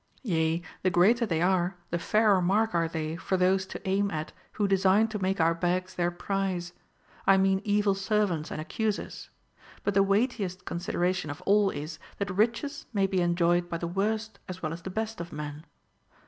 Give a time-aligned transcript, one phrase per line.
[0.23, 4.33] Yea, the greater they are, the fairer mark are they for those to aim at
[4.53, 6.73] who design to make our bags their prize;
[7.27, 9.29] I mean evil servants and accusers.
[9.83, 10.27] But OF THE TRAINING OF CHILDREN.
[10.27, 14.37] 13 the Aveightiest consideration of all is, that riches may be enjoyed by the Avorst
[14.49, 15.67] as well as the best of men.